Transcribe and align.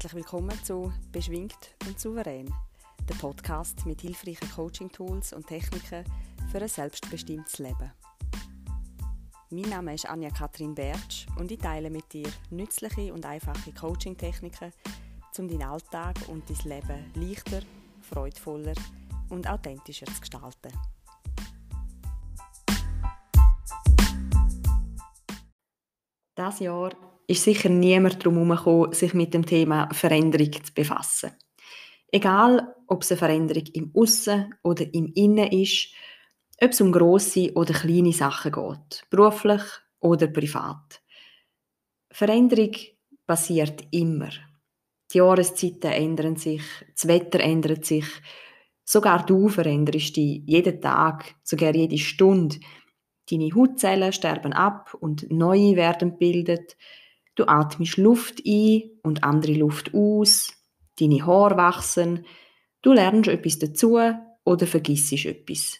Herzlich 0.00 0.14
willkommen 0.14 0.62
zu 0.62 0.92
Beschwingt 1.10 1.74
und 1.84 1.98
Souverän, 1.98 2.54
der 3.08 3.16
Podcast 3.16 3.84
mit 3.84 4.00
hilfreichen 4.00 4.48
Coaching-Tools 4.48 5.32
und 5.32 5.48
Techniken 5.48 6.04
für 6.52 6.62
ein 6.62 6.68
selbstbestimmtes 6.68 7.58
Leben. 7.58 7.90
Mein 9.50 9.68
Name 9.68 9.94
ist 9.94 10.08
Anja 10.08 10.30
Kathrin 10.30 10.72
Bertsch 10.72 11.26
und 11.36 11.50
ich 11.50 11.58
teile 11.58 11.90
mit 11.90 12.12
dir 12.12 12.28
nützliche 12.50 13.12
und 13.12 13.26
einfache 13.26 13.72
Coaching-Techniken, 13.72 14.72
um 15.36 15.48
deinen 15.48 15.64
Alltag 15.64 16.14
und 16.28 16.44
dein 16.48 16.78
Leben 16.78 17.12
leichter, 17.16 17.62
freudvoller 18.00 18.74
und 19.30 19.50
authentischer 19.50 20.06
zu 20.06 20.20
gestalten. 20.20 20.72
Das 26.36 26.60
Jahr 26.60 26.92
ist 27.28 27.44
sicher 27.44 27.68
niemand 27.68 28.24
darum 28.24 28.36
herumgekommen, 28.36 28.92
sich 28.92 29.14
mit 29.14 29.34
dem 29.34 29.46
Thema 29.46 29.88
Veränderung 29.92 30.52
zu 30.52 30.72
befassen. 30.74 31.32
Egal, 32.10 32.74
ob 32.86 33.02
es 33.02 33.12
eine 33.12 33.18
Veränderung 33.18 33.66
im 33.74 33.92
Aussen 33.94 34.54
oder 34.62 34.92
im 34.94 35.12
Innen 35.14 35.52
ist, 35.52 35.92
ob 36.60 36.70
es 36.70 36.80
um 36.80 36.90
grosse 36.90 37.52
oder 37.52 37.74
kleine 37.74 38.12
Sachen 38.12 38.52
geht, 38.52 39.04
beruflich 39.10 39.62
oder 40.00 40.26
privat. 40.26 41.02
Veränderung 42.10 42.74
passiert 43.26 43.84
immer. 43.90 44.30
Die 45.12 45.18
Jahreszeiten 45.18 45.92
ändern 45.92 46.36
sich, 46.36 46.62
das 46.94 47.08
Wetter 47.08 47.40
ändert 47.40 47.84
sich, 47.84 48.06
sogar 48.84 49.24
du 49.26 49.48
veränderst 49.48 50.16
dich 50.16 50.42
jeden 50.46 50.80
Tag, 50.80 51.34
sogar 51.42 51.74
jede 51.74 51.98
Stunde. 51.98 52.58
Deine 53.30 53.50
Hautzellen 53.54 54.12
sterben 54.14 54.54
ab 54.54 54.94
und 54.98 55.30
neue 55.30 55.76
werden 55.76 56.12
gebildet. 56.12 56.76
Du 57.38 57.46
atmest 57.46 57.98
Luft 57.98 58.42
ein 58.44 58.90
und 59.04 59.22
andere 59.22 59.52
Luft 59.52 59.94
aus. 59.94 60.52
Deine 60.98 61.24
Haare 61.24 61.56
wachsen. 61.56 62.26
Du 62.82 62.92
lernst 62.92 63.28
etwas 63.28 63.60
dazu 63.60 63.96
oder 64.44 64.66
vergisst 64.66 65.12
etwas. 65.24 65.78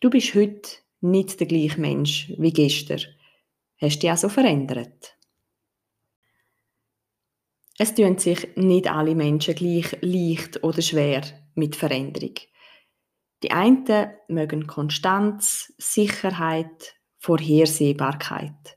Du 0.00 0.10
bist 0.10 0.34
heute 0.34 0.68
nicht 1.00 1.38
der 1.38 1.46
gleiche 1.46 1.80
Mensch 1.80 2.32
wie 2.38 2.52
gestern. 2.52 3.02
Hast 3.80 4.02
dich 4.02 4.10
also 4.10 4.28
verändert. 4.28 5.16
Es 7.78 7.94
tun 7.94 8.18
sich 8.18 8.56
nicht 8.56 8.90
alle 8.90 9.14
Menschen 9.14 9.54
gleich 9.54 9.96
leicht 10.00 10.64
oder 10.64 10.82
schwer 10.82 11.22
mit 11.54 11.76
Veränderung. 11.76 12.34
Die 13.44 13.52
einen 13.52 14.08
mögen 14.26 14.66
Konstanz, 14.66 15.72
Sicherheit, 15.78 16.96
Vorhersehbarkeit. 17.18 18.76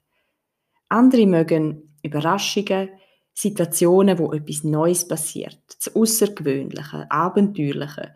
Andere 0.89 1.25
mögen 1.25 1.95
Überraschungen, 2.03 2.89
Situationen, 3.33 4.17
wo 4.17 4.33
etwas 4.33 4.63
Neues 4.63 5.07
passiert, 5.07 5.59
das 5.67 5.95
Außergewöhnliche, 5.95 7.05
Abenteuerliche, 7.11 8.15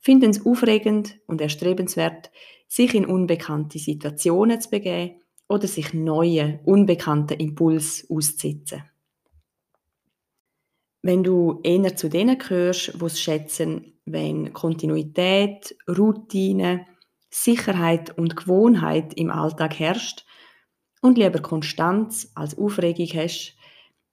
finden 0.00 0.30
es 0.30 0.44
aufregend 0.44 1.18
und 1.26 1.40
erstrebenswert, 1.40 2.30
sich 2.66 2.94
in 2.94 3.06
unbekannte 3.06 3.78
Situationen 3.78 4.60
zu 4.60 4.70
begeben 4.70 5.20
oder 5.48 5.68
sich 5.68 5.94
neue, 5.94 6.60
unbekannte 6.64 7.34
Impulse 7.34 8.04
auszusetzen. 8.10 8.82
Wenn 11.02 11.22
du 11.22 11.60
eher 11.62 11.96
zu 11.96 12.08
denen 12.08 12.38
gehörst, 12.38 13.00
wo 13.00 13.06
es 13.06 13.20
schätzen, 13.20 13.98
wenn 14.04 14.52
Kontinuität, 14.52 15.76
Routine, 15.88 16.86
Sicherheit 17.30 18.16
und 18.18 18.36
Gewohnheit 18.36 19.14
im 19.14 19.30
Alltag 19.30 19.78
herrscht, 19.78 20.24
und 21.00 21.18
lieber 21.18 21.40
Konstanz 21.40 22.30
als 22.34 22.56
Aufregung 22.58 23.08
hast, 23.14 23.56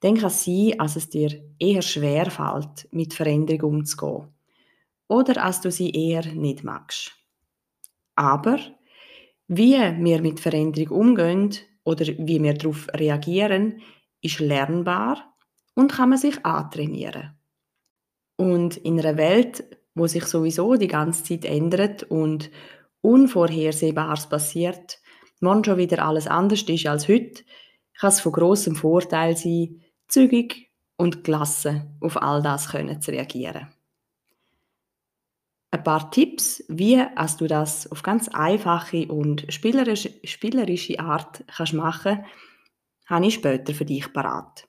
dann 0.00 0.16
kann 0.16 0.26
es 0.26 0.44
sein, 0.44 0.74
dass 0.78 0.96
es 0.96 1.08
dir 1.08 1.42
eher 1.58 1.82
schwer 1.82 2.30
fällt, 2.30 2.88
mit 2.92 3.14
Veränderung 3.14 3.76
umzugehen. 3.76 4.28
Oder 5.08 5.42
als 5.44 5.60
du 5.60 5.70
sie 5.70 5.90
eher 5.90 6.26
nicht 6.26 6.64
magst. 6.64 7.12
Aber 8.14 8.58
wie 9.48 9.74
wir 9.74 10.20
mit 10.20 10.40
Veränderung 10.40 11.00
umgehen 11.00 11.50
oder 11.84 12.06
wie 12.06 12.42
wir 12.42 12.54
darauf 12.54 12.88
reagieren, 12.94 13.80
ist 14.20 14.40
lernbar 14.40 15.36
und 15.74 15.92
kann 15.92 16.08
man 16.08 16.18
sich 16.18 16.44
antrainieren. 16.44 17.38
Und 18.36 18.76
in 18.76 18.98
einer 18.98 19.16
Welt, 19.16 19.64
wo 19.94 20.06
sich 20.06 20.24
sowieso 20.24 20.74
die 20.74 20.88
ganze 20.88 21.22
Zeit 21.24 21.44
ändert 21.44 22.02
und 22.04 22.50
Unvorhersehbares 23.00 24.28
passiert, 24.28 24.98
morgen 25.40 25.64
schon 25.64 25.78
wieder 25.78 26.04
alles 26.04 26.26
anders 26.26 26.62
ist 26.62 26.86
als 26.86 27.08
heute, 27.08 27.44
kann 27.98 28.08
es 28.08 28.20
von 28.20 28.32
großem 28.32 28.76
Vorteil 28.76 29.36
sein, 29.36 29.82
zügig 30.08 30.70
und 30.96 31.24
gelassen 31.24 31.96
auf 32.00 32.20
all 32.20 32.42
das 32.42 32.68
können 32.68 33.00
zu 33.00 33.10
reagieren. 33.10 33.68
Ein 35.70 35.82
paar 35.82 36.10
Tipps, 36.10 36.64
wie 36.68 36.98
als 36.98 37.36
du 37.36 37.46
das 37.46 37.90
auf 37.90 38.02
ganz 38.02 38.28
einfache 38.28 39.06
und 39.08 39.46
spielerische, 39.52 41.00
Art 41.00 41.44
kannst 41.48 41.72
machen 41.74 42.24
habe 43.06 43.26
ich 43.26 43.34
später 43.34 43.72
für 43.72 43.84
dich 43.84 44.12
parat. 44.12 44.68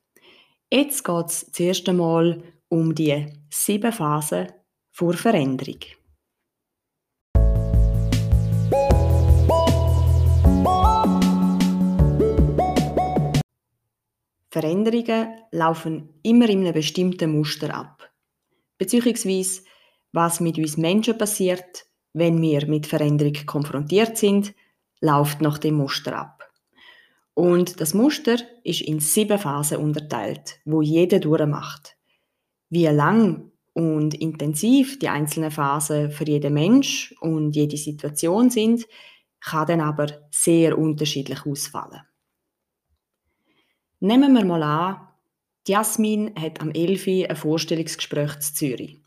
Jetzt 0.71 1.03
geht 1.03 1.25
es 1.27 1.51
zuerst 1.51 1.89
einmal 1.89 2.43
um 2.69 2.93
die 2.93 3.25
sieben 3.49 3.91
Phasen 3.91 4.51
vor 4.91 5.13
Veränderung. 5.13 5.79
Veränderungen 14.49 15.29
laufen 15.51 16.09
immer 16.23 16.49
in 16.49 16.61
einem 16.61 16.73
bestimmten 16.73 17.31
Muster 17.37 17.73
ab. 17.73 18.09
Beziehungsweise, 18.77 19.61
was 20.13 20.39
mit 20.39 20.57
uns 20.57 20.77
Menschen 20.77 21.17
passiert, 21.17 21.85
wenn 22.13 22.41
wir 22.41 22.65
mit 22.67 22.87
Veränderung 22.87 23.33
konfrontiert 23.45 24.17
sind, 24.17 24.53
läuft 25.01 25.41
nach 25.41 25.57
dem 25.57 25.75
Muster 25.75 26.17
ab. 26.17 26.37
Und 27.33 27.79
das 27.79 27.93
Muster 27.93 28.37
ist 28.63 28.81
in 28.81 28.99
sieben 28.99 29.37
Phasen 29.37 29.77
unterteilt, 29.77 30.59
wo 30.65 30.81
jeder 30.81 31.19
durchmacht. 31.19 31.95
Wie 32.69 32.87
lang 32.87 33.51
und 33.73 34.15
intensiv 34.15 34.97
die 34.97 35.07
einzelnen 35.07 35.51
Phasen 35.51 36.09
für 36.09 36.25
jeden 36.25 36.55
Mensch 36.55 37.13
und 37.21 37.55
jede 37.55 37.77
Situation 37.77 38.49
sind, 38.49 38.87
kann 39.39 39.67
dann 39.67 39.81
aber 39.81 40.07
sehr 40.31 40.77
unterschiedlich 40.77 41.45
ausfallen. 41.45 42.01
Nehmen 43.99 44.33
wir 44.33 44.45
mal 44.45 44.61
an, 44.61 45.07
Jasmin 45.67 46.33
hat 46.39 46.61
am 46.61 46.71
11. 46.71 47.29
ein 47.29 47.35
Vorstellungsgespräch 47.35 48.39
zu 48.39 48.53
Zürich. 48.53 49.01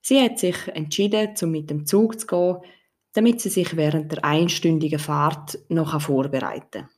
Sie 0.00 0.20
hat 0.20 0.38
sich 0.38 0.68
entschieden, 0.68 1.34
um 1.42 1.50
mit 1.50 1.68
dem 1.68 1.84
Zug 1.84 2.20
zu 2.20 2.26
gehen, 2.28 2.56
damit 3.14 3.40
sie 3.40 3.48
sich 3.48 3.76
während 3.76 4.12
der 4.12 4.24
einstündigen 4.24 5.00
Fahrt 5.00 5.58
noch 5.68 6.00
vorbereiten 6.00 6.82
kann. 6.82 6.88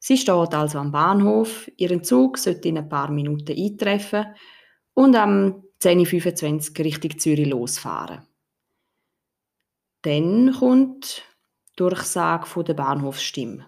Sie 0.00 0.16
steht 0.16 0.54
also 0.54 0.78
am 0.78 0.90
Bahnhof, 0.90 1.70
ihren 1.76 2.02
Zug 2.02 2.38
sollte 2.38 2.68
in 2.68 2.78
ein 2.78 2.88
paar 2.88 3.10
Minuten 3.10 3.56
eintreffen 3.56 4.26
und 4.94 5.14
am 5.14 5.62
10.25 5.80 6.78
Uhr 6.78 6.84
Richtung 6.84 7.18
Zürich 7.18 7.46
losfahren. 7.46 8.26
Dann 10.02 10.52
kommt 10.52 11.22
die 11.70 11.76
Durchsage 11.76 12.46
von 12.46 12.64
der 12.64 12.74
Bahnhofsstimme. 12.74 13.66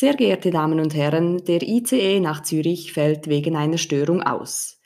Sehr 0.00 0.14
geehrte 0.14 0.52
Damen 0.52 0.78
und 0.78 0.94
Herren, 0.94 1.44
der 1.44 1.60
ICE 1.60 2.20
nach 2.20 2.44
Zürich 2.44 2.92
fällt 2.92 3.26
wegen 3.26 3.56
einer 3.56 3.78
Störung 3.78 4.22
aus. 4.22 4.80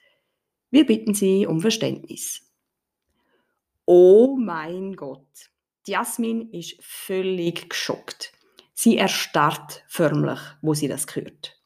Wir 0.71 0.87
bitten 0.87 1.12
Sie 1.12 1.47
um 1.47 1.61
Verständnis. 1.61 2.50
Oh 3.84 4.39
mein 4.41 4.97
Gott. 4.97 5.51
Jasmin 5.87 6.51
ist 6.53 6.83
völlig 6.83 7.69
geschockt. 7.69 8.33
Sie 8.72 8.97
erstarrt 8.97 9.84
förmlich, 9.86 10.41
wo 10.63 10.72
sie 10.72 10.89
das 10.89 11.04
hört. 11.15 11.60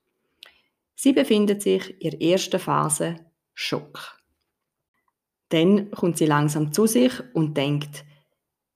Sie 0.96 1.12
befindet 1.12 1.62
sich 1.62 2.02
in 2.02 2.18
der 2.18 2.20
ersten 2.20 2.58
Phase 2.58 3.14
Schock. 3.54 4.20
Dann 5.50 5.92
kommt 5.92 6.18
sie 6.18 6.26
langsam 6.26 6.72
zu 6.72 6.88
sich 6.88 7.12
und 7.32 7.56
denkt, 7.56 8.04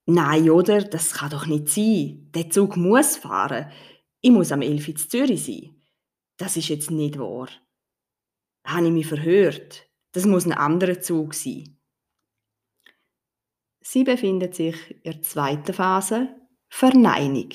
nein, 0.07 0.49
oder? 0.49 0.81
Das 0.81 1.15
kann 1.15 1.31
doch 1.31 1.47
nicht 1.47 1.71
sein. 1.71 2.31
Der 2.33 2.51
Zug 2.51 2.77
muss 2.77 3.17
fahren 3.17 3.67
ich 4.21 4.31
muss 4.31 4.53
am 4.53 4.63
11 4.63 4.89
in 4.89 4.97
Zürich 4.97 5.45
sein. 5.45 5.83
Das 6.37 6.57
ist 6.57 6.69
jetzt 6.69 6.91
nicht 6.91 7.19
wahr. 7.19 7.49
Habe 8.65 8.87
ich 8.87 8.93
mich 8.93 9.07
verhört? 9.07 9.87
Das 10.13 10.27
muss 10.27 10.47
ein 10.47 10.53
anderer 10.53 11.01
Zug 11.01 11.35
sein. 11.35 11.79
Sie 13.81 14.05
befindet 14.05 14.55
sich 14.55 14.91
in 14.91 15.03
der 15.05 15.23
zweiten 15.23 15.73
Phase, 15.73 16.37
Verneinung. 16.69 17.49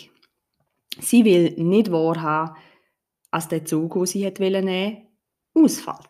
Sie 0.99 1.23
will 1.23 1.51
nicht 1.57 1.91
wahrhaben, 1.91 2.57
als 3.31 3.47
der 3.47 3.65
Zug, 3.65 3.93
den 3.93 4.05
sie 4.05 4.25
nehmen 4.25 4.39
wollte, 4.39 5.07
ausfällt. 5.53 6.09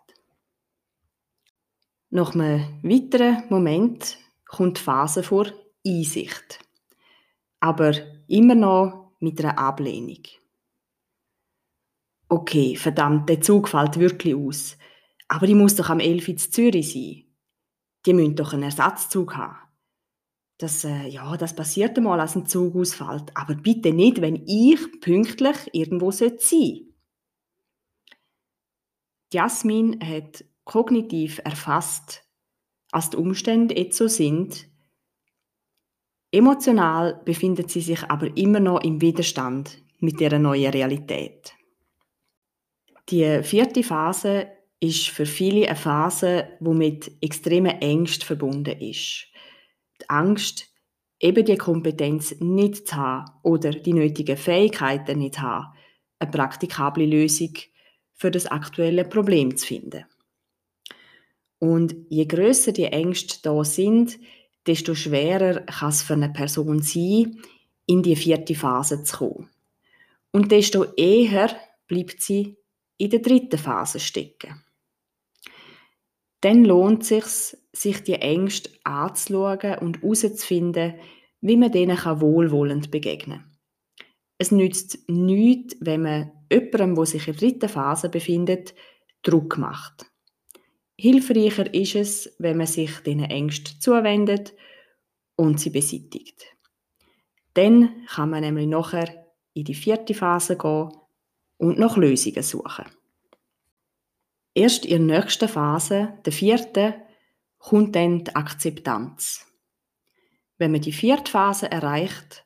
Nach 2.12 2.34
einem 2.34 2.80
weiteren 2.84 3.44
Moment 3.50 4.18
kommt 4.46 4.78
die 4.78 4.82
Phase 4.82 5.22
vor 5.22 5.48
Einsicht. 5.86 6.60
Aber 7.60 7.94
immer 8.28 8.56
noch 8.56 9.16
mit 9.20 9.44
einer 9.44 9.58
Ablehnung. 9.58 10.24
Okay, 12.30 12.76
verdammt, 12.76 13.30
der 13.30 13.42
Zug 13.42 13.70
fällt 13.70 14.00
wirklich 14.00 14.36
aus. 14.36 14.78
Aber 15.28 15.48
die 15.48 15.56
muss 15.56 15.76
doch 15.76 15.90
am 15.90 16.00
11 16.00 16.28
in 16.28 16.38
Zürich 16.38 16.94
sein. 16.94 17.24
Die 18.06 18.14
müssen 18.14 18.36
doch 18.36 18.54
einen 18.54 18.64
Ersatzzug 18.64 19.36
haben. 19.36 19.58
Das, 20.58 20.86
äh, 20.86 21.08
ja, 21.08 21.36
das 21.36 21.56
passiert 21.56 21.98
einmal, 21.98 22.20
als 22.20 22.36
ein 22.36 22.46
Zug 22.46 22.76
ausfällt. 22.76 23.32
Aber 23.36 23.56
bitte 23.56 23.92
nicht, 23.92 24.22
wenn 24.22 24.44
ich 24.48 24.80
pünktlich 25.02 25.58
irgendwo 25.74 26.12
sein 26.12 26.38
sollte. 26.40 26.86
Jasmin 29.34 30.00
hat 30.02 30.46
kognitiv 30.64 31.42
erfasst, 31.44 32.24
als 32.92 33.10
die 33.10 33.18
Umstände 33.18 33.76
jetzt 33.76 33.98
so 33.98 34.08
sind. 34.08 34.70
Emotional 36.32 37.22
befindet 37.26 37.70
sie 37.70 37.82
sich 37.82 38.04
aber 38.04 38.36
immer 38.38 38.60
noch 38.60 38.82
im 38.82 39.02
Widerstand 39.02 39.82
mit 40.00 40.20
der 40.20 40.40
neuen 40.40 40.72
Realität. 40.72 41.55
Die 43.10 43.44
vierte 43.44 43.84
Phase 43.84 44.48
ist 44.80 45.10
für 45.10 45.26
viele 45.26 45.68
eine 45.68 45.76
Phase, 45.76 46.48
die 46.60 46.70
mit 46.70 47.12
extremen 47.22 47.80
Ängsten 47.82 48.26
verbunden 48.26 48.80
ist. 48.80 49.28
Die 50.02 50.10
Angst, 50.10 50.68
eben 51.20 51.46
die 51.46 51.58
Kompetenz 51.58 52.36
nicht 52.40 52.88
zu 52.88 52.96
haben 52.96 53.32
oder 53.44 53.72
die 53.72 53.94
nötigen 53.94 54.38
Fähigkeiten 54.38 55.20
nicht 55.20 55.36
zu 55.36 55.42
haben, 55.42 55.78
eine 56.20 56.32
praktikable 56.32 57.06
Lösung 57.06 57.54
für 58.14 58.32
das 58.32 58.48
aktuelle 58.48 59.06
Problem 59.06 59.56
zu 59.56 59.68
finden. 59.68 60.06
Und 61.60 61.96
je 62.10 62.26
größer 62.26 62.72
die 62.72 62.86
Ängste 62.86 63.40
da 63.44 63.64
sind, 63.64 64.18
desto 64.68 64.96
schwerer 64.96 65.62
kann 65.62 65.90
es 65.90 66.02
für 66.02 66.14
eine 66.14 66.30
Person 66.30 66.82
sein, 66.82 67.40
in 67.86 68.02
die 68.02 68.16
vierte 68.16 68.56
Phase 68.56 69.04
zu 69.04 69.18
kommen. 69.18 69.50
Und 70.32 70.52
desto 70.52 70.86
eher 70.96 71.56
bleibt 71.88 72.22
sie 72.22 72.58
in 72.98 73.10
der 73.10 73.20
dritten 73.20 73.58
Phase 73.58 74.00
stecken. 74.00 74.64
Dann 76.42 76.64
lohnt 76.64 77.10
es 77.10 77.50
sich, 77.50 77.60
sich 77.74 78.04
die 78.04 78.14
Ängste 78.14 78.70
anzuschauen 78.84 79.80
und 79.80 80.02
herauszufinden, 80.02 80.96
wie 81.42 81.58
man 81.58 81.72
denen 81.72 81.98
wohlwollend 81.98 82.92
begegnen 82.92 83.40
kann. 83.40 83.58
Es 84.38 84.52
nützt 84.52 85.10
nichts, 85.10 85.78
wenn 85.80 86.02
man 86.02 86.32
jemandem, 86.52 86.96
der 86.96 87.06
sich 87.06 87.28
in 87.28 87.34
der 87.34 87.42
dritten 87.42 87.70
Phase 87.70 88.10
befindet, 88.10 88.76
Druck 89.24 89.58
macht. 89.58 90.06
Hilfreicher 90.98 91.74
ist 91.74 91.96
es, 91.96 92.36
wenn 92.40 92.58
man 92.58 92.68
sich 92.68 93.00
diesen 93.00 93.24
Ängsten 93.24 93.80
zuwendet 93.80 94.54
und 95.36 95.60
sie 95.60 95.70
beseitigt. 95.70 96.46
Dann 97.54 98.06
kann 98.08 98.30
man 98.30 98.42
nämlich 98.42 98.68
nachher 98.68 99.34
in 99.54 99.66
die 99.66 99.74
vierte 99.74 100.14
Phase 100.14 100.58
gehen 100.58 100.92
und 101.58 101.80
nach 101.80 101.98
Lösungen 101.98 102.44
suchen. 102.44 102.86
Erst 104.54 104.86
in 104.86 105.08
der 105.08 105.20
nächsten 105.20 105.50
Phase, 105.50 106.14
der 106.26 106.32
vierten, 106.34 106.94
kommt 107.58 107.96
dann 107.96 108.24
die 108.24 108.36
Akzeptanz. 108.36 109.46
Wenn 110.58 110.72
man 110.72 110.82
die 110.82 110.94
vierte 110.94 111.32
Phase 111.32 111.70
erreicht, 111.70 112.46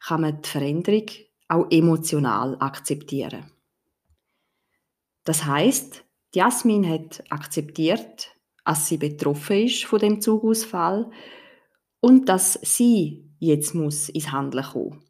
kann 0.00 0.22
man 0.22 0.42
die 0.42 0.48
Veränderung 0.48 1.06
auch 1.48 1.66
emotional 1.70 2.56
akzeptieren. 2.58 3.50
Das 5.24 5.44
heißt, 5.44 6.04
Jasmin 6.34 6.88
hat 6.88 7.22
akzeptiert, 7.30 8.34
dass 8.64 8.88
sie 8.88 8.96
betroffen 8.96 9.64
ist 9.64 9.84
von 9.84 10.00
dem 10.00 10.20
Zugausfall 10.20 11.10
und 12.00 12.28
dass 12.28 12.54
sie 12.62 13.30
jetzt 13.38 13.74
muss 13.74 14.08
ins 14.08 14.32
Handeln 14.32 14.64
kommen 14.64 15.03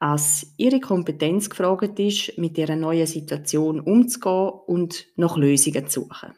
als 0.00 0.54
ihre 0.56 0.80
Kompetenz 0.80 1.50
gefragt 1.50 1.98
ist, 2.00 2.36
mit 2.38 2.56
dieser 2.56 2.74
neuen 2.74 3.06
Situation 3.06 3.80
umzugehen 3.80 4.60
und 4.66 5.06
nach 5.16 5.36
Lösungen 5.36 5.88
zu 5.88 6.00
suchen. 6.00 6.34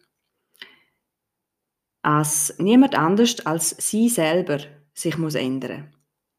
Als 2.03 2.57
niemand 2.59 2.97
anders 2.97 3.47
als 3.47 3.71
sie 3.79 4.09
selber 4.09 4.59
sich 4.93 5.17
muss 5.17 5.37
ändern, 5.37 5.95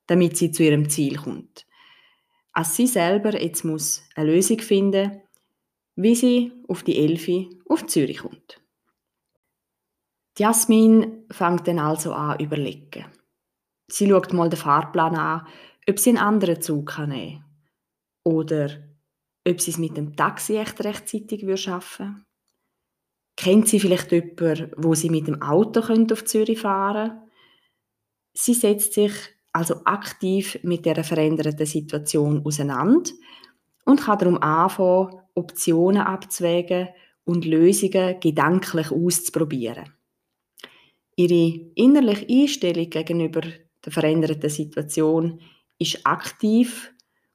damit 0.07 0.35
sie 0.35 0.51
zu 0.51 0.63
ihrem 0.63 0.89
Ziel 0.89 1.15
kommt. 1.15 1.65
Als 2.51 2.75
sie 2.75 2.87
selber 2.87 3.41
jetzt 3.41 3.63
muss 3.63 4.03
eine 4.15 4.33
Lösung 4.33 4.59
finden, 4.59 5.21
wie 5.95 6.15
sie 6.15 6.51
auf 6.67 6.83
die 6.83 6.97
Elfi 6.97 7.49
auf 7.69 7.85
Zürich 7.85 8.19
kommt. 8.19 8.59
Jasmin 10.37 11.25
fängt 11.31 11.67
dann 11.67 11.79
also 11.79 12.13
an 12.13 12.39
überlegen. 12.39 13.05
Sie 13.87 14.09
schaut 14.09 14.33
mal 14.33 14.49
den 14.49 14.59
Fahrplan 14.59 15.15
an 15.15 15.47
ob 15.89 15.99
sie 15.99 16.11
einen 16.11 16.19
anderen 16.19 16.61
Zug 16.61 16.97
nehmen 16.99 17.11
kann. 17.11 17.45
Oder 18.23 18.69
ob 19.47 19.59
sie 19.59 19.71
es 19.71 19.77
mit 19.77 19.97
dem 19.97 20.15
Taxi 20.15 20.55
echt 20.55 20.83
rechtzeitig 20.83 21.45
schaffen 21.59 22.07
würde. 22.07 22.25
Kennt 23.35 23.67
sie 23.67 23.79
vielleicht 23.79 24.11
jemanden, 24.11 24.71
wo 24.77 24.93
sie 24.93 25.09
mit 25.09 25.27
dem 25.27 25.41
Auto 25.41 25.81
auf 25.81 26.25
Zürich 26.25 26.59
fahren 26.59 27.09
könnte? 27.09 27.23
Sie 28.33 28.53
setzt 28.53 28.93
sich 28.93 29.13
also 29.51 29.83
aktiv 29.85 30.59
mit 30.63 30.85
der 30.85 31.03
veränderten 31.03 31.65
Situation 31.65 32.43
auseinander 32.45 33.11
und 33.85 34.01
kann 34.01 34.17
darum 34.17 34.37
anfangen, 34.37 35.19
Optionen 35.35 36.01
abzuwägen 36.01 36.89
und 37.25 37.45
Lösungen 37.45 38.19
gedanklich 38.19 38.91
auszuprobieren. 38.91 39.93
Ihre 41.15 41.71
innerliche 41.75 42.27
Einstellung 42.27 42.89
gegenüber 42.89 43.41
der 43.85 43.91
veränderten 43.91 44.49
Situation 44.49 45.39
ist 45.83 46.05
aktiv 46.05 46.91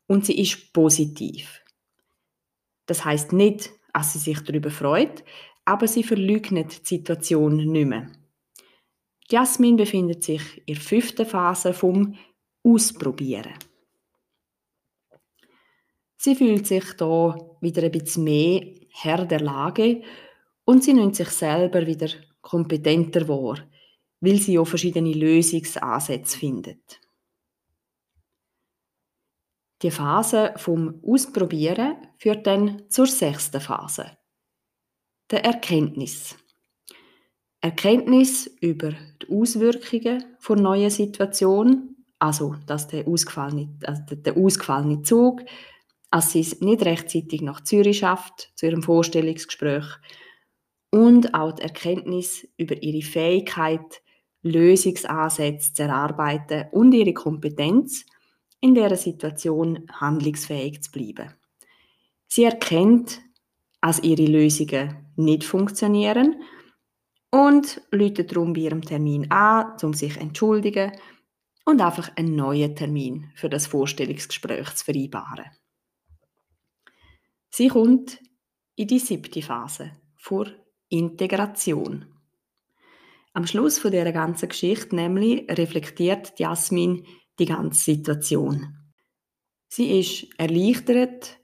und 0.07 0.27
sie 0.27 0.41
ist 0.41 0.73
positiv. 0.73 1.63
Das 2.87 3.05
heißt 3.05 3.33
nicht, 3.33 3.71
dass 3.93 4.13
sie 4.13 4.19
sich 4.19 4.41
darüber 4.41 4.71
freut, 4.71 5.25
aber 5.65 5.89
sie 5.89 6.03
verleugnet 6.03 6.81
die 6.81 6.97
Situation 6.97 7.57
nicht 7.57 7.87
mehr. 7.87 8.11
Jasmin 9.29 9.77
befindet 9.77 10.23
sich 10.25 10.43
in 10.67 10.75
der 10.75 10.83
fünften 10.83 11.27
Phase 11.27 11.75
vom 11.75 12.15
Ausprobieren. 12.63 13.55
Sie 16.17 16.35
fühlt 16.35 16.67
sich 16.67 16.95
da 16.95 17.39
wieder 17.61 17.83
ein 17.83 17.93
bisschen 17.93 18.25
mehr 18.25 18.63
Herr 18.91 19.25
der 19.27 19.41
Lage 19.41 20.03
und 20.65 20.83
sie 20.83 20.95
nimmt 20.95 21.17
sich 21.17 21.29
selber 21.29 21.87
wieder 21.87 22.09
kompetenter 22.41 23.29
wahr, 23.29 23.59
weil 24.21 24.39
sie 24.39 24.59
auch 24.59 24.67
verschiedene 24.67 25.13
Lösungsansätze 25.13 26.39
findet. 26.39 27.01
Die 29.83 29.93
Phase 29.93 30.55
vom 30.57 31.01
Ausprobieren 31.07 31.95
führt 32.17 32.49
dann 32.49 32.83
zur 32.89 33.07
sechsten 33.07 33.61
Phase, 33.61 34.11
der 35.31 35.45
Erkenntnis. 35.45 36.37
Erkenntnis 37.61 38.49
über 38.61 38.91
die 38.91 39.29
Auswirkungen 39.31 40.25
von 40.41 40.61
neuen 40.61 40.91
Situation, 40.91 41.95
also 42.19 42.57
dass 42.67 42.89
der 42.89 43.07
ausgefallene, 43.07 43.79
also 43.85 44.03
der 44.17 44.37
ausgefallene 44.37 45.03
Zug, 45.03 45.43
als 46.11 46.33
sie 46.33 46.41
es 46.41 46.61
nicht 46.61 46.85
rechtzeitig 46.85 47.43
nach 47.43 47.63
Zürich 47.63 47.99
schafft 47.99 48.51
zu 48.57 48.67
ihrem 48.67 48.83
Vorstellungsgespräch 48.83 49.85
und 50.91 51.35
auch 51.35 51.53
die 51.53 51.63
Erkenntnis 51.63 52.49
über 52.57 52.83
ihre 52.83 53.07
Fähigkeit, 53.07 54.03
Lösungsansätze 54.43 55.73
zu 55.73 55.83
erarbeiten 55.85 56.67
und 56.73 56.93
ihre 56.95 57.15
Kompetenz– 57.15 58.05
in 58.61 58.75
dieser 58.75 58.97
Situation 58.97 59.87
handlungsfähig 59.93 60.83
zu 60.83 60.91
bleiben. 60.91 61.35
Sie 62.27 62.45
erkennt, 62.45 63.21
dass 63.81 64.03
ihre 64.03 64.27
Lösungen 64.27 65.07
nicht 65.17 65.45
funktionieren 65.45 66.43
und 67.31 67.81
läutet 67.91 68.33
darum 68.33 68.53
bei 68.53 68.61
ihrem 68.63 68.83
Termin 68.83 69.31
an, 69.31 69.77
um 69.83 69.95
sich 69.95 70.15
zu 70.15 70.21
entschuldigen 70.21 70.93
und 71.65 71.81
einfach 71.81 72.11
einen 72.17 72.35
neuen 72.35 72.75
Termin 72.75 73.31
für 73.35 73.49
das 73.49 73.67
Vorstellungsgespräch 73.67 74.75
zu 74.75 74.85
vereinbaren. 74.87 75.45
Sie 77.51 77.69
kommt 77.69 78.21
in 78.75 78.89
die 78.89 78.99
siebte 78.99 79.43
Phase 79.43 79.93
vor 80.17 80.47
Integration. 80.89 82.07
Am 83.33 83.47
Schluss 83.47 83.79
von 83.79 83.91
der 83.91 84.11
ganzen 84.13 84.49
Geschichte 84.49 84.97
nämlich 84.97 85.49
reflektiert 85.51 86.39
Jasmin 86.39 87.05
die 87.39 87.47
ganze 87.47 87.93
Situation. 87.93 88.75
Sie 89.69 90.01
ist 90.01 90.27
erleichtert, 90.39 91.39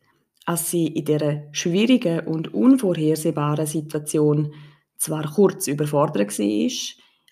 als 0.46 0.70
sie 0.70 0.86
in 0.88 1.04
dieser 1.04 1.42
schwierigen 1.52 2.26
und 2.26 2.52
unvorhersehbaren 2.52 3.66
Situation 3.66 4.54
zwar 4.96 5.30
kurz 5.30 5.66
überfordert 5.66 6.38
war, 6.38 6.70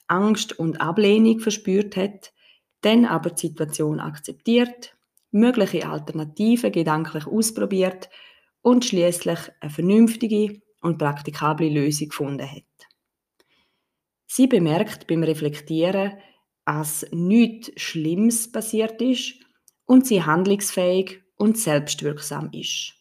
Angst 0.08 0.58
und 0.58 0.80
Ablehnung 0.80 1.40
verspürt 1.40 1.96
hat, 1.96 2.32
dann 2.82 3.04
aber 3.04 3.30
die 3.30 3.48
Situation 3.48 4.00
akzeptiert, 4.00 4.94
mögliche 5.30 5.88
Alternativen 5.88 6.72
gedanklich 6.72 7.26
ausprobiert 7.26 8.10
und 8.60 8.84
schließlich 8.84 9.38
eine 9.60 9.70
vernünftige 9.70 10.60
und 10.82 10.98
praktikable 10.98 11.68
Lösung 11.68 12.08
gefunden 12.08 12.50
hat. 12.50 12.64
Sie 14.26 14.46
bemerkt 14.46 15.06
beim 15.06 15.22
Reflektieren, 15.22 16.12
als 16.64 17.06
nichts 17.10 17.72
Schlimmes 17.76 18.50
passiert 18.50 19.00
ist 19.02 19.34
und 19.84 20.06
sie 20.06 20.22
handlungsfähig 20.22 21.22
und 21.36 21.58
selbstwirksam 21.58 22.50
ist. 22.52 22.94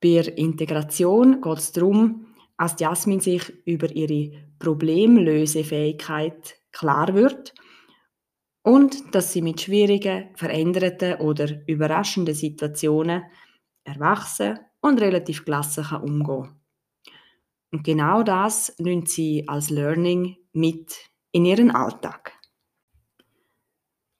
Bei 0.00 0.22
der 0.22 0.38
Integration 0.38 1.40
geht 1.40 1.58
es 1.58 1.72
darum, 1.72 2.26
dass 2.58 2.78
Jasmin 2.80 3.20
sich 3.20 3.52
über 3.66 3.90
ihre 3.94 4.32
Problemlösefähigkeit 4.58 6.56
klar 6.72 7.14
wird 7.14 7.54
und 8.62 9.14
dass 9.14 9.32
sie 9.32 9.42
mit 9.42 9.60
schwierigen, 9.60 10.34
veränderten 10.34 11.20
oder 11.20 11.66
überraschenden 11.66 12.34
Situationen 12.34 13.22
erwachsen 13.84 14.58
und 14.80 15.00
relativ 15.00 15.44
gelassen 15.44 15.84
kann 15.84 16.02
Und 17.72 17.84
genau 17.84 18.22
das 18.22 18.74
nimmt 18.78 19.08
sie 19.08 19.46
als 19.48 19.70
Learning 19.70 20.36
mit 20.52 20.96
in 21.36 21.44
ihren 21.44 21.70
Alltag. 21.70 22.32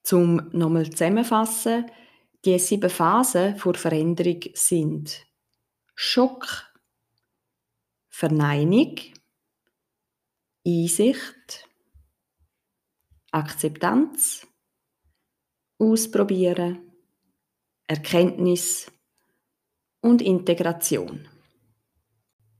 Zum 0.03 0.49
nochmal 0.51 0.87
zusammenfassen, 0.87 1.89
die 2.45 2.59
sieben 2.59 2.91
Phasen 2.91 3.57
vor 3.57 3.73
Veränderung 3.73 4.39
sind 4.53 5.25
Schock, 5.95 6.71
Verneinung, 8.07 8.97
Einsicht, 10.63 11.67
Akzeptanz, 13.31 14.45
Ausprobieren, 15.79 16.91
Erkenntnis 17.87 18.91
und 20.01 20.21
Integration. 20.21 21.27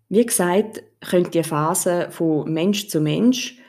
Wie 0.10 0.26
gesagt, 0.26 0.82
können 1.02 1.30
die 1.30 1.44
Phasen 1.44 2.12
von 2.12 2.52
Mensch 2.52 2.88
zu 2.88 3.00
Mensch 3.02 3.62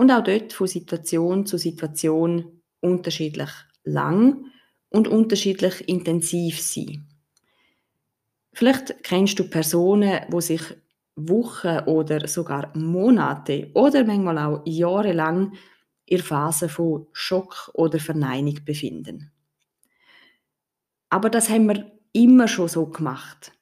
und 0.00 0.10
auch 0.10 0.24
dort 0.24 0.54
von 0.54 0.66
Situation 0.66 1.44
zu 1.44 1.58
Situation 1.58 2.62
unterschiedlich 2.80 3.50
lang 3.84 4.46
und 4.88 5.08
unterschiedlich 5.08 5.86
intensiv 5.90 6.58
sein. 6.58 7.06
Vielleicht 8.54 9.04
kennst 9.04 9.38
du 9.38 9.50
Personen, 9.50 10.20
wo 10.30 10.40
sich 10.40 10.62
Wochen 11.16 11.80
oder 11.80 12.26
sogar 12.28 12.74
Monate 12.74 13.70
oder 13.74 14.02
manchmal 14.06 14.38
auch 14.38 14.62
jahrelang 14.64 15.52
in 16.06 16.22
Phase 16.22 16.70
von 16.70 17.06
Schock 17.12 17.70
oder 17.74 17.98
Verneinung 18.00 18.56
befinden. 18.64 19.30
Aber 21.10 21.28
das 21.28 21.50
haben 21.50 21.66
wir 21.68 21.92
immer 22.14 22.48
schon 22.48 22.68
so 22.68 22.86
gemacht. 22.86 23.52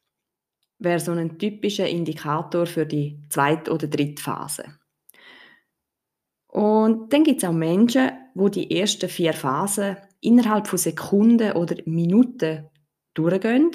Wäre 0.78 1.00
so 1.00 1.10
ein 1.10 1.36
typischer 1.36 1.88
Indikator 1.88 2.64
für 2.64 2.86
die 2.86 3.24
zweite 3.28 3.72
oder 3.72 3.88
dritte 3.88 4.22
Phase. 4.22 4.78
Und 6.48 7.12
dann 7.12 7.24
gibt 7.24 7.42
es 7.42 7.48
auch 7.48 7.52
Menschen, 7.52 8.10
wo 8.34 8.48
die 8.48 8.70
ersten 8.70 9.08
vier 9.08 9.32
Phasen 9.32 9.96
innerhalb 10.20 10.66
von 10.66 10.78
Sekunden 10.78 11.52
oder 11.52 11.76
Minuten 11.84 12.68
durchgehen 13.14 13.70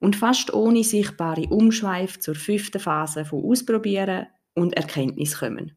und 0.00 0.16
fast 0.16 0.52
ohne 0.52 0.84
sichtbare 0.84 1.46
Umschweif 1.48 2.18
zur 2.20 2.34
fünften 2.34 2.80
Phase 2.80 3.24
von 3.24 3.44
Ausprobieren 3.44 4.26
und 4.54 4.74
Erkenntnis 4.74 5.38
kommen. 5.38 5.76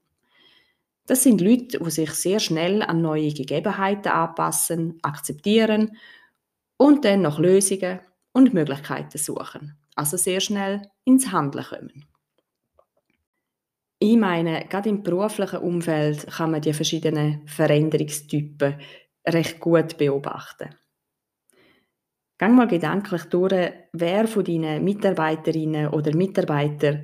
Das 1.06 1.24
sind 1.24 1.40
Leute, 1.42 1.80
die 1.80 1.90
sich 1.90 2.12
sehr 2.12 2.40
schnell 2.40 2.82
an 2.82 3.02
neue 3.02 3.34
Gegebenheiten 3.34 4.12
anpassen, 4.12 5.00
akzeptieren 5.02 5.98
und 6.78 7.06
dann 7.06 7.22
nach 7.22 7.40
Lösungen 7.40 8.00
und 8.34 8.54
Möglichkeiten 8.54 9.18
suchen. 9.18 9.78
Also 9.96 10.18
sehr 10.18 10.42
schnell 10.42 10.82
ins 11.06 11.32
Handeln 11.32 11.66
kommen. 11.66 12.06
Ich 14.00 14.16
meine, 14.16 14.66
gerade 14.70 14.90
im 14.90 15.02
beruflichen 15.02 15.60
Umfeld 15.60 16.28
kann 16.28 16.52
man 16.52 16.62
die 16.62 16.74
verschiedenen 16.74 17.48
Veränderungstypen 17.48 18.80
recht 19.28 19.60
gut 19.60 19.98
beobachten. 19.98 20.76
Gang 22.38 22.56
mal 22.56 22.68
gedanklich 22.68 23.24
durch, 23.24 23.74
wer 23.94 24.28
von 24.28 24.44
deinen 24.44 24.84
Mitarbeiterinnen 24.84 25.88
oder 25.88 26.16
Mitarbeitern 26.16 27.04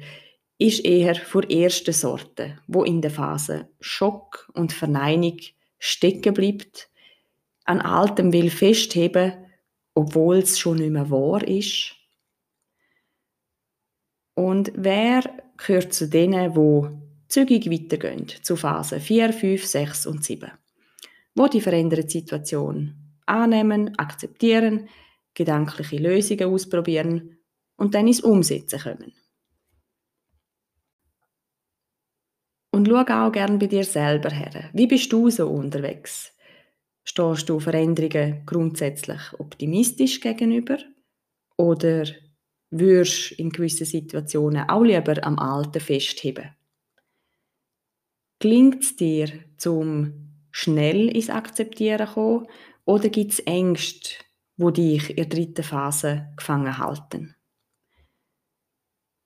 ist 0.59 0.85
eher 0.85 1.15
von 1.15 1.49
ersten 1.49 1.93
Sorte, 1.93 2.59
wo 2.67 2.83
in 2.83 3.01
der 3.01 3.09
Phase 3.09 3.69
Schock 3.79 4.47
und 4.53 4.71
Verneinung 4.71 5.37
stecken 5.79 6.35
bleibt, 6.35 6.91
an 7.65 7.81
Altem 7.81 8.31
will 8.31 8.51
festheben, 8.51 9.33
obwohl 9.95 10.37
es 10.37 10.59
schon 10.59 10.77
nicht 10.77 10.91
mehr 10.91 11.09
wahr 11.09 11.45
ist. 11.47 11.95
Und 14.35 14.71
wer 14.75 15.23
gehört 15.65 15.93
zu 15.93 16.07
denen, 16.07 16.55
wo 16.55 16.89
zügig 17.27 17.69
weitergehen, 17.69 18.27
zu 18.41 18.55
Phasen 18.55 18.99
4, 18.99 19.33
5, 19.33 19.65
6 19.65 20.05
und 20.05 20.23
7, 20.23 20.51
wo 21.35 21.47
die 21.47 21.61
veränderte 21.61 22.09
Situation 22.09 22.95
annehmen, 23.25 23.97
akzeptieren, 23.97 24.89
gedankliche 25.33 25.97
Lösungen 25.97 26.53
ausprobieren 26.53 27.37
und 27.77 27.95
dann 27.95 28.07
ins 28.07 28.21
Umsetzen 28.21 28.79
kommen. 28.79 29.13
Und 32.71 32.87
schau 32.87 33.27
auch 33.27 33.31
gerne 33.31 33.57
bei 33.57 33.67
dir 33.67 33.83
selber 33.83 34.31
her. 34.31 34.69
Wie 34.73 34.87
bist 34.87 35.11
du 35.13 35.29
so 35.29 35.47
unterwegs? 35.47 36.35
Stehst 37.03 37.49
du 37.49 37.59
Veränderungen 37.59 38.45
grundsätzlich 38.45 39.21
optimistisch 39.37 40.19
gegenüber? 40.19 40.77
Oder 41.57 42.05
würdest 42.79 43.31
in 43.33 43.49
gewissen 43.49 43.85
Situationen 43.85 44.69
auch 44.69 44.83
lieber 44.83 45.23
am 45.23 45.39
Alten 45.39 45.79
festheben? 45.79 46.55
Klingt 48.39 48.83
es 48.83 48.95
dir, 48.95 49.29
zum 49.57 50.33
schnell 50.51 51.07
ins 51.15 51.29
Akzeptieren 51.29 52.07
zu 52.07 52.13
kommen? 52.13 52.47
Oder 52.85 53.09
gibt 53.09 53.31
es 53.31 53.39
Ängste, 53.39 54.09
wo 54.57 54.69
dich 54.69 55.09
in 55.09 55.15
der 55.15 55.25
dritten 55.25 55.63
Phase 55.63 56.33
gefangen 56.35 56.77
halten. 56.77 57.35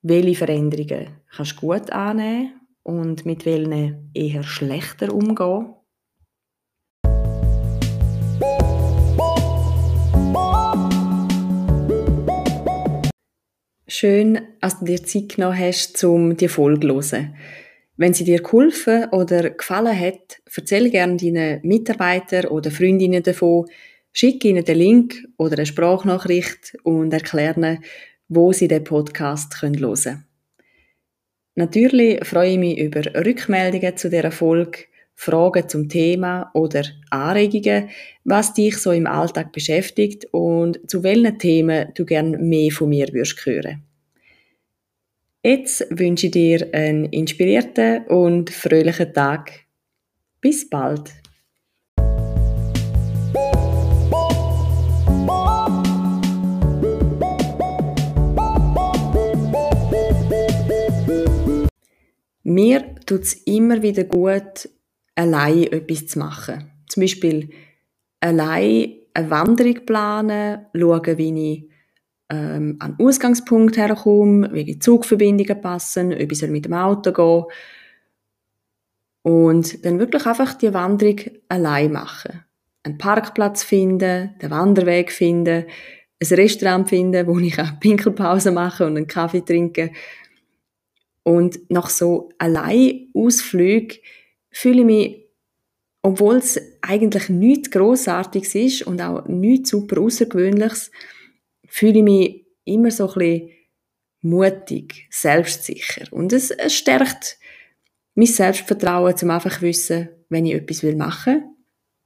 Welche 0.01 0.36
Veränderungen 0.36 1.22
kannst 1.30 1.58
du 1.58 1.68
gut 1.68 1.92
annehmen 1.92 2.62
und 2.84 3.25
mit 3.25 3.46
welchen 3.46 4.12
eher 4.13 4.44
schlechter 4.44 5.13
umgehen? 5.13 5.74
Schön, 13.88 14.41
dass 14.62 14.79
du 14.79 14.86
dir 14.86 15.03
Zeit 15.03 15.29
genommen 15.36 15.58
hast, 15.58 16.03
um 16.03 16.36
die 16.36 16.48
Folge 16.48 16.88
zu 16.88 17.17
hören. 17.17 17.36
Wenn 17.96 18.13
sie 18.13 18.25
dir 18.25 18.41
geholfen 18.41 19.06
oder 19.12 19.50
gefallen 19.50 20.00
hat, 20.00 20.41
erzähl 20.56 20.89
gerne 20.89 21.17
deinen 21.17 21.62
Mitarbeitern 21.63 22.46
oder 22.46 22.70
Freundinnen 22.70 23.24
davon, 23.24 23.65
Schick 24.20 24.44
ihnen 24.46 24.65
den 24.65 24.79
Link 24.79 25.27
oder 25.38 25.58
eine 25.58 25.67
Sprachnachricht 25.67 26.75
und 26.82 27.13
erkläre 27.13 27.53
ihnen, 27.56 27.84
wo 28.27 28.51
sie 28.51 28.67
den 28.67 28.84
Podcast 28.84 29.62
hören 29.62 29.75
können. 29.75 30.25
Natürlich 31.53 32.25
freue 32.25 32.53
ich 32.53 32.58
mich 32.58 32.79
über 32.79 33.06
Rückmeldungen 33.24 33.96
zu 33.96 34.10
dieser 34.10 34.32
Folge, 34.32 34.86
Fragen 35.19 35.67
zum 35.67 35.89
Thema 35.89 36.51
oder 36.53 36.83
Anregungen, 37.09 37.89
was 38.24 38.53
dich 38.53 38.77
so 38.77 38.91
im 38.91 39.07
Alltag 39.07 39.51
beschäftigt 39.51 40.27
und 40.31 40.79
zu 40.89 41.01
welchen 41.01 41.39
Themen 41.39 41.89
du 41.95 42.05
gerne 42.05 42.38
mehr 42.38 42.71
von 42.71 42.89
mir 42.89 43.07
würdest 43.12 43.43
hören. 43.43 43.83
Jetzt 45.43 45.88
wünsche 45.89 46.27
ich 46.27 46.33
dir 46.33 46.69
einen 46.71 47.05
inspirierten 47.05 48.05
und 48.07 48.51
fröhlichen 48.51 49.12
Tag. 49.12 49.51
Bis 50.39 50.69
bald! 50.69 51.12
Mir 62.43 62.95
tut 63.05 63.24
es 63.24 63.33
immer 63.45 63.81
wieder 63.81 64.03
gut, 64.03 64.69
allein 65.17 65.63
etwas 65.63 66.07
zu 66.07 66.19
machen. 66.19 66.71
Zum 66.88 67.01
Beispiel 67.01 67.50
allein 68.19 68.93
eine 69.13 69.29
Wanderung 69.29 69.86
planen, 69.86 70.65
schauen, 70.74 71.17
wie 71.17 71.53
ich 71.53 71.69
ähm, 72.29 72.77
an 72.79 72.95
den 72.97 73.05
Ausgangspunkt 73.05 73.77
herkomme, 73.77 74.53
wie 74.53 74.63
die 74.63 74.79
Zugverbindungen 74.79 75.62
passen, 75.62 76.13
ob 76.13 76.31
ich 76.31 76.41
mit 76.43 76.65
dem 76.65 76.74
Auto 76.74 77.12
gehe. 77.12 77.45
Und 79.24 79.83
dann 79.83 80.00
wirklich 80.00 80.25
einfach 80.25 80.53
die 80.53 80.74
Wanderung 80.74 81.19
allein 81.50 81.91
machen. 81.91 82.43
Einen 82.83 82.97
Parkplatz 82.97 83.63
finden, 83.63 84.36
den 84.41 84.51
Wanderweg 84.51 85.12
finden, 85.12 85.65
ein 86.19 86.36
Restaurant 86.36 86.88
finden, 86.88 87.27
wo 87.27 87.38
ich 87.39 87.59
eine 87.59 87.77
Pinkelpause 87.79 88.51
mache 88.51 88.86
und 88.86 88.97
einen 88.97 89.07
Kaffee 89.07 89.41
trinke 89.41 89.91
und 91.24 91.59
nach 91.69 91.89
so 91.89 92.29
allein 92.38 93.09
Ausflügen 93.13 93.97
fühle 94.58 94.80
ich 94.80 94.86
mich, 94.86 95.26
obwohl 96.02 96.38
es 96.38 96.60
eigentlich 96.82 97.30
nichts 97.30 97.70
Grossartiges 97.70 98.56
ist 98.56 98.82
und 98.84 99.02
auch 99.02 99.28
nichts 99.28 99.70
super 99.70 100.02
Außergewöhnliches, 100.02 100.92
fühle 101.68 102.00
ich 102.00 102.04
mich 102.04 102.46
immer 102.66 102.90
so 102.90 103.08
ein 103.08 103.14
bisschen 103.20 103.50
mutig, 104.22 105.08
selbstsicher. 105.12 106.12
Und 106.12 106.34
es, 106.34 106.50
es 106.50 106.74
stärkt 106.74 107.38
mein 108.16 108.26
Selbstvertrauen, 108.26 109.14
um 109.22 109.30
einfach 109.30 109.60
zu 109.60 109.62
wissen, 109.62 110.10
wenn 110.30 110.46
ich 110.46 110.56
etwas 110.56 110.82
machen 110.96 111.36
will, 111.36 111.44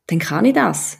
dann 0.07 0.19
kann 0.19 0.45
ich 0.45 0.53
das. 0.53 0.97